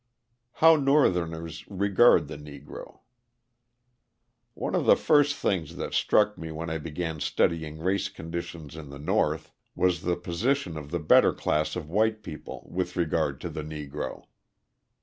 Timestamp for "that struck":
5.75-6.39